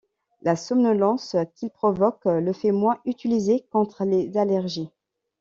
[0.41, 4.89] La somnolence qu'il provoque le fait moins utiliser contre les allergies.